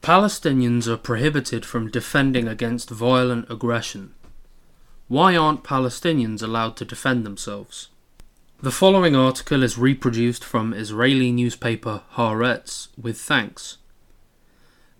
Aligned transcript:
Palestinians 0.00 0.86
are 0.86 0.96
prohibited 0.96 1.66
from 1.66 1.90
defending 1.90 2.48
against 2.48 2.88
violent 2.88 3.50
aggression. 3.50 4.14
Why 5.08 5.36
aren't 5.36 5.62
Palestinians 5.62 6.42
allowed 6.42 6.78
to 6.78 6.86
defend 6.86 7.26
themselves? 7.26 7.90
The 8.62 8.70
following 8.70 9.14
article 9.14 9.62
is 9.62 9.76
reproduced 9.76 10.42
from 10.42 10.72
Israeli 10.72 11.30
newspaper 11.30 12.04
Haaretz 12.14 12.88
with 12.96 13.20
thanks. 13.20 13.76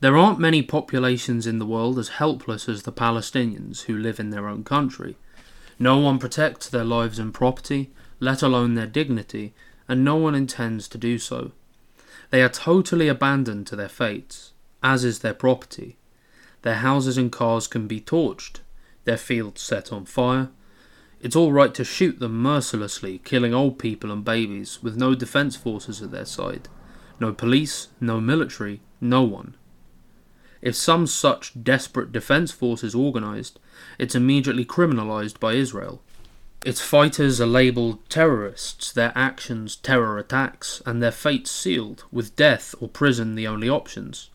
There 0.02 0.16
aren't 0.16 0.40
many 0.40 0.62
populations 0.62 1.46
in 1.46 1.60
the 1.60 1.64
world 1.64 1.96
as 1.96 2.18
helpless 2.18 2.68
as 2.68 2.82
the 2.82 2.90
Palestinians 2.90 3.82
who 3.82 3.96
live 3.96 4.18
in 4.18 4.30
their 4.30 4.48
own 4.48 4.64
country. 4.64 5.16
No 5.78 5.98
one 5.98 6.18
protects 6.18 6.68
their 6.68 6.82
lives 6.82 7.20
and 7.20 7.32
property, 7.32 7.92
let 8.18 8.42
alone 8.42 8.74
their 8.74 8.88
dignity, 8.88 9.54
and 9.86 10.04
no 10.04 10.16
one 10.16 10.34
intends 10.34 10.88
to 10.88 10.98
do 10.98 11.20
so. 11.20 11.52
They 12.30 12.42
are 12.42 12.48
totally 12.48 13.06
abandoned 13.06 13.68
to 13.68 13.76
their 13.76 13.88
fates, 13.88 14.54
as 14.82 15.04
is 15.04 15.20
their 15.20 15.34
property. 15.34 15.98
Their 16.62 16.82
houses 16.88 17.16
and 17.16 17.30
cars 17.30 17.68
can 17.68 17.86
be 17.86 18.00
torched, 18.00 18.58
their 19.04 19.16
fields 19.16 19.62
set 19.62 19.92
on 19.92 20.06
fire, 20.06 20.50
it's 21.20 21.36
all 21.36 21.52
right 21.52 21.72
to 21.74 21.84
shoot 21.84 22.18
them 22.18 22.42
mercilessly, 22.42 23.18
killing 23.18 23.54
old 23.54 23.78
people 23.78 24.10
and 24.10 24.24
babies, 24.24 24.82
with 24.82 24.96
no 24.96 25.14
defense 25.14 25.54
forces 25.54 26.02
at 26.02 26.10
their 26.10 26.24
side. 26.24 26.68
No 27.20 27.32
police, 27.32 27.90
no 28.00 28.20
military, 28.20 28.80
no 29.00 29.22
one. 29.22 29.54
If 30.62 30.76
some 30.76 31.08
such 31.08 31.60
desperate 31.60 32.12
defense 32.12 32.52
force 32.52 32.84
is 32.84 32.94
organized, 32.94 33.58
it's 33.98 34.14
immediately 34.14 34.64
criminalized 34.64 35.40
by 35.40 35.54
Israel. 35.54 36.00
Its 36.64 36.80
fighters 36.80 37.40
are 37.40 37.46
labeled 37.46 37.98
terrorists, 38.08 38.92
their 38.92 39.10
actions 39.16 39.74
terror 39.74 40.18
attacks, 40.18 40.80
and 40.86 41.02
their 41.02 41.10
fates 41.10 41.50
sealed, 41.50 42.04
with 42.12 42.36
death 42.36 42.76
or 42.80 42.88
prison 42.88 43.34
the 43.34 43.48
only 43.48 43.68
options. 43.68 44.30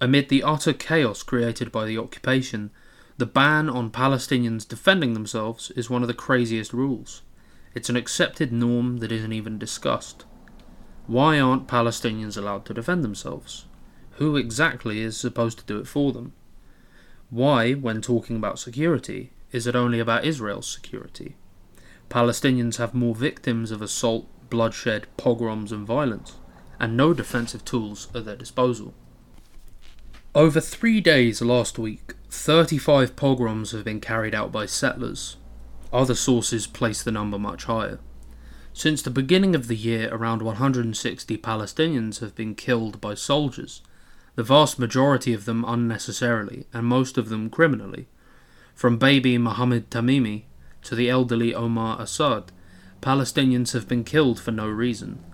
Amid 0.00 0.28
the 0.28 0.42
utter 0.42 0.72
chaos 0.72 1.22
created 1.22 1.70
by 1.70 1.86
the 1.86 1.96
occupation, 1.96 2.72
the 3.16 3.26
ban 3.26 3.70
on 3.70 3.90
Palestinians 3.90 4.66
defending 4.66 5.14
themselves 5.14 5.70
is 5.70 5.88
one 5.88 6.02
of 6.02 6.08
the 6.08 6.14
craziest 6.14 6.72
rules. 6.72 7.22
It's 7.72 7.88
an 7.88 7.96
accepted 7.96 8.52
norm 8.52 8.98
that 8.98 9.12
isn't 9.12 9.32
even 9.32 9.58
discussed. 9.58 10.24
Why 11.06 11.38
aren't 11.38 11.68
Palestinians 11.68 12.36
allowed 12.36 12.66
to 12.66 12.74
defend 12.74 13.04
themselves? 13.04 13.66
Who 14.16 14.36
exactly 14.36 15.00
is 15.00 15.16
supposed 15.16 15.58
to 15.58 15.64
do 15.64 15.78
it 15.78 15.86
for 15.86 16.12
them? 16.12 16.32
Why, 17.28 17.74
when 17.74 18.00
talking 18.00 18.36
about 18.36 18.58
security, 18.58 19.30
is 19.52 19.66
it 19.66 19.76
only 19.76 19.98
about 20.00 20.24
Israel's 20.24 20.66
security? 20.66 21.36
Palestinians 22.08 22.76
have 22.76 22.94
more 22.94 23.14
victims 23.14 23.70
of 23.70 23.82
assault, 23.82 24.26
bloodshed, 24.48 25.06
pogroms, 25.16 25.70
and 25.70 25.86
violence, 25.86 26.36
and 26.78 26.96
no 26.96 27.12
defensive 27.12 27.64
tools 27.64 28.08
at 28.14 28.24
their 28.24 28.36
disposal. 28.36 28.94
Over 30.34 30.60
three 30.60 31.00
days 31.00 31.42
last 31.42 31.78
week, 31.78 32.14
35 32.30 33.16
pogroms 33.16 33.72
have 33.72 33.84
been 33.84 34.00
carried 34.00 34.34
out 34.34 34.52
by 34.52 34.66
settlers. 34.66 35.36
Other 35.92 36.14
sources 36.14 36.66
place 36.66 37.02
the 37.02 37.12
number 37.12 37.38
much 37.38 37.64
higher. 37.64 37.98
Since 38.72 39.02
the 39.02 39.10
beginning 39.10 39.54
of 39.54 39.68
the 39.68 39.76
year, 39.76 40.08
around 40.12 40.42
160 40.42 41.38
Palestinians 41.38 42.20
have 42.20 42.34
been 42.34 42.54
killed 42.54 43.00
by 43.00 43.14
soldiers, 43.14 43.82
the 44.36 44.42
vast 44.42 44.78
majority 44.78 45.32
of 45.34 45.46
them 45.46 45.64
unnecessarily, 45.66 46.66
and 46.72 46.86
most 46.86 47.18
of 47.18 47.30
them 47.30 47.50
criminally. 47.50 48.06
From 48.74 48.98
baby 48.98 49.38
Mohammed 49.38 49.90
Tamimi 49.90 50.44
to 50.82 50.94
the 50.94 51.10
elderly 51.10 51.54
Omar 51.54 52.00
Assad, 52.00 52.52
Palestinians 53.00 53.72
have 53.72 53.88
been 53.88 54.04
killed 54.04 54.38
for 54.38 54.52
no 54.52 54.68
reason. 54.68 55.24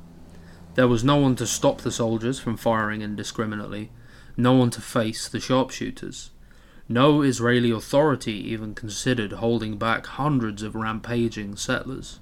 There 0.74 0.88
was 0.88 1.04
no 1.04 1.16
one 1.16 1.36
to 1.36 1.46
stop 1.46 1.80
the 1.80 1.90
soldiers 1.90 2.38
from 2.38 2.56
firing 2.56 3.02
indiscriminately, 3.02 3.90
no 4.36 4.52
one 4.54 4.70
to 4.70 4.80
face 4.80 5.28
the 5.28 5.40
sharpshooters. 5.40 6.30
No 6.88 7.22
Israeli 7.22 7.70
authority 7.70 8.34
even 8.50 8.74
considered 8.74 9.32
holding 9.32 9.76
back 9.78 10.06
hundreds 10.06 10.62
of 10.62 10.74
rampaging 10.74 11.56
settlers. 11.56 12.20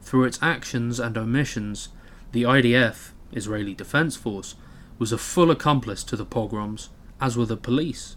Through 0.00 0.24
its 0.24 0.38
actions 0.40 1.00
and 1.00 1.18
omissions, 1.18 1.88
the 2.32 2.44
IDF, 2.44 3.10
Israeli 3.32 3.74
Defense 3.74 4.16
Force, 4.16 4.54
was 4.98 5.12
a 5.12 5.18
full 5.18 5.50
accomplice 5.50 6.02
to 6.04 6.16
the 6.16 6.24
pogroms, 6.24 6.90
as 7.20 7.36
were 7.36 7.46
the 7.46 7.56
police. 7.56 8.16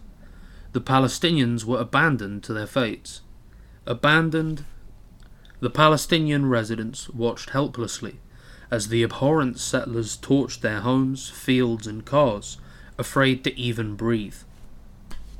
The 0.71 0.81
Palestinians 0.81 1.65
were 1.65 1.79
abandoned 1.79 2.43
to 2.43 2.53
their 2.53 2.67
fates. 2.67 3.21
Abandoned, 3.85 4.65
the 5.59 5.69
Palestinian 5.69 6.45
residents 6.47 7.09
watched 7.09 7.49
helplessly 7.49 8.19
as 8.71 8.87
the 8.87 9.03
abhorrent 9.03 9.59
settlers 9.59 10.15
torched 10.15 10.61
their 10.61 10.81
homes, 10.81 11.29
fields, 11.29 11.87
and 11.87 12.05
cars 12.05 12.57
afraid 12.97 13.43
to 13.43 13.57
even 13.57 13.95
breathe. 13.95 14.35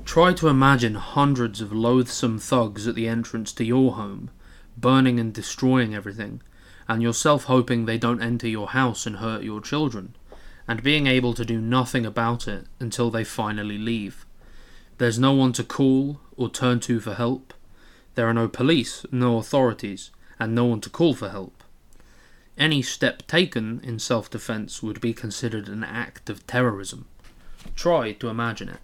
Try 0.06 0.34
to 0.34 0.48
imagine 0.48 0.96
hundreds 0.96 1.62
of 1.62 1.72
loathsome 1.72 2.40
thugs 2.40 2.88
at 2.88 2.96
the 2.96 3.08
entrance 3.08 3.52
to 3.54 3.64
your 3.64 3.94
home, 3.94 4.32
burning 4.78 5.20
and 5.20 5.34
destroying 5.34 5.94
everything, 5.94 6.42
and 6.88 7.04
yourself 7.04 7.44
hoping 7.44 7.86
they 7.86 7.98
don't 7.98 8.22
enter 8.22 8.48
your 8.48 8.70
house 8.70 9.06
and 9.06 9.18
hurt 9.18 9.44
your 9.44 9.62
children, 9.62 10.16
and 10.70 10.84
being 10.84 11.08
able 11.08 11.34
to 11.34 11.44
do 11.44 11.60
nothing 11.60 12.06
about 12.06 12.48
it 12.48 12.68
until 12.80 13.10
they 13.10 13.24
finally 13.24 13.80
leave. 13.80 14.24
There's 15.00 15.18
no 15.18 15.34
one 15.34 15.52
to 15.54 15.64
call 15.64 16.20
or 16.38 16.48
turn 16.48 16.80
to 16.82 17.00
for 17.00 17.16
help. 17.16 17.56
There 18.14 18.28
are 18.28 18.36
no 18.36 18.48
police, 18.48 19.04
no 19.12 19.40
authorities, 19.40 20.12
and 20.40 20.54
no 20.54 20.66
one 20.66 20.80
to 20.82 20.90
call 20.92 21.16
for 21.16 21.30
help. 21.30 21.64
Any 22.56 22.84
step 22.84 23.26
taken 23.26 23.82
in 23.84 23.98
self 23.98 24.30
defense 24.30 24.84
would 24.84 25.02
be 25.02 25.12
considered 25.12 25.68
an 25.68 25.84
act 25.84 26.30
of 26.30 26.46
terrorism. 26.46 27.08
Try 27.76 28.12
to 28.12 28.30
imagine 28.30 28.70
it. 28.70 28.80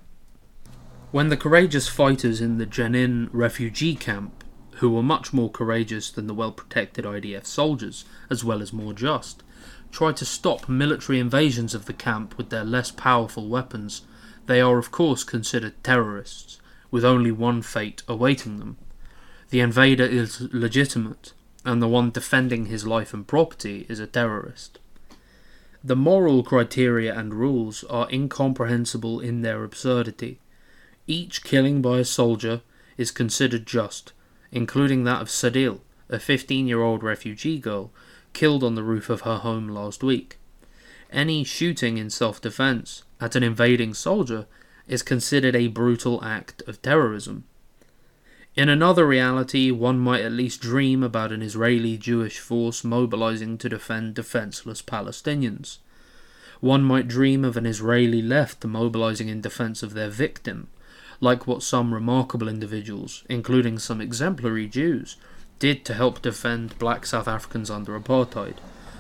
When 1.11 1.29
the 1.29 1.37
courageous 1.37 1.87
fighters 1.87 2.41
in 2.41 2.57
the 2.57 2.65
Jenin 2.65 3.29
refugee 3.31 3.95
camp, 3.95 4.43
who 4.77 4.89
were 4.89 5.03
much 5.03 5.33
more 5.33 5.51
courageous 5.51 6.09
than 6.09 6.25
the 6.25 6.33
well 6.33 6.51
protected 6.51 7.05
IDF 7.05 7.45
soldiers, 7.45 8.05
as 8.31 8.43
well 8.43 8.63
as 8.63 8.73
more 8.73 8.93
just, 8.93 9.43
tried 9.91 10.17
to 10.17 10.25
stop 10.25 10.67
military 10.67 11.19
invasions 11.19 11.73
of 11.73 11.85
the 11.85 11.93
camp 11.93 12.37
with 12.37 12.49
their 12.49 12.63
less 12.63 12.91
powerful 12.91 13.47
weapons, 13.47 14.01
they 14.45 14.61
are 14.61 14.77
of 14.77 14.91
course 14.91 15.23
considered 15.23 15.83
terrorists, 15.83 16.59
with 16.91 17.05
only 17.05 17.31
one 17.31 17.61
fate 17.61 18.03
awaiting 18.07 18.59
them. 18.59 18.77
The 19.49 19.59
invader 19.59 20.03
is 20.03 20.47
legitimate, 20.51 21.33
and 21.63 21.81
the 21.81 21.87
one 21.87 22.11
defending 22.11 22.65
his 22.65 22.85
life 22.85 23.13
and 23.13 23.27
property 23.27 23.85
is 23.89 23.99
a 23.99 24.07
terrorist. 24.07 24.79
The 25.83 25.95
moral 25.95 26.43
criteria 26.43 27.17
and 27.17 27.33
rules 27.33 27.83
are 27.85 28.09
incomprehensible 28.11 29.19
in 29.19 29.41
their 29.41 29.63
absurdity. 29.63 30.39
Each 31.05 31.43
killing 31.43 31.81
by 31.81 31.99
a 31.99 32.05
soldier 32.05 32.61
is 32.97 33.11
considered 33.11 33.67
just, 33.67 34.11
including 34.51 35.03
that 35.03 35.21
of 35.21 35.27
Sadil, 35.29 35.81
a 36.09 36.19
15 36.19 36.67
year 36.67 36.81
old 36.81 37.03
refugee 37.03 37.59
girl 37.59 37.91
killed 38.35 38.63
on 38.63 38.75
the 38.75 38.83
roof 38.83 39.09
of 39.09 39.21
her 39.21 39.37
home 39.37 39.67
last 39.67 40.03
week. 40.03 40.37
Any 41.09 41.43
shooting 41.43 41.97
in 41.97 42.11
self 42.11 42.39
defense 42.39 43.01
at 43.19 43.35
an 43.35 43.41
invading 43.41 43.95
soldier 43.95 44.45
is 44.87 45.01
considered 45.01 45.55
a 45.55 45.67
brutal 45.67 46.23
act 46.23 46.61
of 46.67 46.81
terrorism. 46.81 47.45
In 48.55 48.69
another 48.69 49.07
reality, 49.07 49.71
one 49.71 49.99
might 49.99 50.21
at 50.21 50.31
least 50.31 50.61
dream 50.61 51.03
about 51.03 51.31
an 51.31 51.41
Israeli 51.41 51.97
Jewish 51.97 52.39
force 52.39 52.83
mobilizing 52.83 53.57
to 53.57 53.69
defend 53.69 54.13
defenseless 54.13 54.81
Palestinians. 54.81 55.79
One 56.61 56.83
might 56.83 57.07
dream 57.07 57.43
of 57.43 57.57
an 57.57 57.65
Israeli 57.65 58.21
left 58.21 58.63
mobilizing 58.63 59.27
in 59.27 59.41
defense 59.41 59.83
of 59.83 59.93
their 59.93 60.09
victim, 60.09 60.67
like 61.19 61.47
what 61.47 61.63
some 61.63 61.93
remarkable 61.93 62.47
individuals, 62.47 63.23
including 63.29 63.79
some 63.79 63.99
exemplary 63.99 64.67
Jews, 64.67 65.17
did 65.59 65.85
to 65.85 65.93
help 65.93 66.21
defend 66.21 66.77
black 66.79 67.05
South 67.05 67.27
Africans 67.27 67.69
under 67.69 67.99
apartheid, 67.99 68.55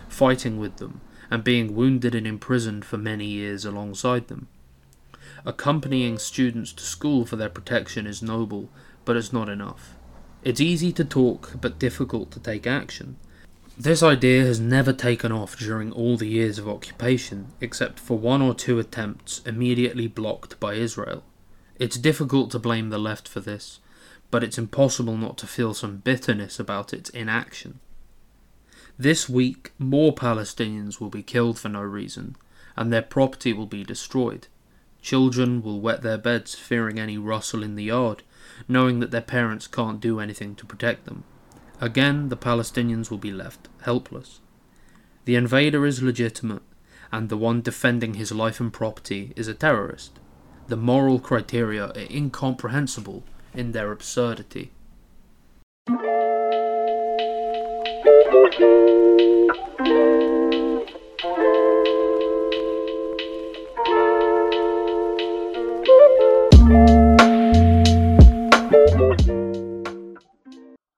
fighting 0.09 0.59
with 0.59 0.77
them 0.77 1.01
and 1.31 1.43
being 1.43 1.75
wounded 1.75 2.13
and 2.15 2.27
imprisoned 2.27 2.85
for 2.85 2.97
many 2.97 3.25
years 3.25 3.65
alongside 3.65 4.27
them. 4.27 4.47
Accompanying 5.45 6.17
students 6.17 6.71
to 6.73 6.83
school 6.83 7.25
for 7.25 7.35
their 7.35 7.49
protection 7.49 8.07
is 8.07 8.21
noble 8.21 8.69
but 9.05 9.15
it's 9.15 9.31
not 9.31 9.47
enough. 9.47 9.95
It's 10.43 10.59
easy 10.59 10.91
to 10.93 11.05
talk, 11.05 11.53
but 11.61 11.79
difficult 11.79 12.31
to 12.31 12.39
take 12.39 12.67
action. 12.67 13.17
This 13.77 14.01
idea 14.01 14.43
has 14.43 14.59
never 14.59 14.93
taken 14.93 15.31
off 15.31 15.57
during 15.57 15.91
all 15.91 16.17
the 16.17 16.27
years 16.27 16.57
of 16.57 16.67
occupation, 16.67 17.47
except 17.61 17.99
for 17.99 18.17
one 18.17 18.41
or 18.41 18.53
two 18.53 18.79
attempts 18.79 19.41
immediately 19.45 20.07
blocked 20.07 20.59
by 20.59 20.73
Israel. 20.75 21.23
It's 21.77 21.97
difficult 21.97 22.51
to 22.51 22.59
blame 22.59 22.89
the 22.89 22.97
left 22.97 23.27
for 23.27 23.41
this, 23.41 23.79
but 24.31 24.43
it's 24.43 24.57
impossible 24.57 25.17
not 25.17 25.37
to 25.37 25.47
feel 25.47 25.73
some 25.73 25.97
bitterness 25.97 26.59
about 26.59 26.93
its 26.93 27.09
inaction. 27.11 27.79
This 28.97 29.29
week, 29.29 29.73
more 29.77 30.13
Palestinians 30.13 30.99
will 30.99 31.09
be 31.09 31.23
killed 31.23 31.59
for 31.59 31.69
no 31.69 31.81
reason, 31.81 32.35
and 32.75 32.91
their 32.91 33.01
property 33.01 33.53
will 33.53 33.65
be 33.65 33.83
destroyed, 33.83 34.47
Children 35.05 35.61
will 35.61 35.81
wet 35.81 36.01
their 36.01 36.17
beds 36.17 36.55
fearing 36.55 36.97
any 36.97 37.15
rustle 37.15 37.61
in 37.61 37.75
the 37.75 37.83
yard, 37.83 38.23
knowing 38.67 39.01
that 39.01 39.11
their 39.11 39.21
parents 39.21 39.67
can't 39.67 39.99
do 39.99 40.19
anything 40.19 40.55
to 40.55 40.65
protect 40.65 41.05
them. 41.05 41.25
Again, 41.79 42.29
the 42.29 42.35
Palestinians 42.35 43.11
will 43.11 43.19
be 43.19 43.31
left 43.31 43.67
helpless. 43.81 44.39
The 45.25 45.35
invader 45.35 45.85
is 45.85 46.01
legitimate, 46.01 46.63
and 47.11 47.29
the 47.29 47.37
one 47.37 47.61
defending 47.61 48.15
his 48.15 48.31
life 48.31 48.59
and 48.59 48.73
property 48.73 49.31
is 49.35 49.47
a 49.47 49.53
terrorist. 49.53 50.19
The 50.69 50.75
moral 50.75 51.19
criteria 51.19 51.89
are 51.89 52.09
incomprehensible 52.09 53.23
in 53.55 53.71
their 53.71 53.91
absurdity. 53.91 54.71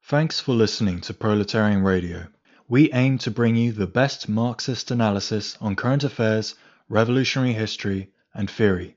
Thanks 0.10 0.40
for 0.40 0.54
listening 0.54 1.02
to 1.02 1.14
Proletarian 1.14 1.84
Radio. 1.84 2.28
We 2.70 2.92
aim 2.94 3.18
to 3.20 3.30
bring 3.30 3.56
you 3.56 3.72
the 3.72 3.88
best 3.88 4.28
Marxist 4.28 4.90
analysis 4.90 5.58
on 5.60 5.76
current 5.76 6.04
affairs, 6.04 6.56
revolutionary 6.90 7.54
history, 7.54 8.12
and 8.34 8.50
theory. 8.50 8.96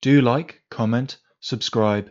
Do 0.00 0.20
like, 0.20 0.62
comment, 0.68 1.18
subscribe, 1.40 2.10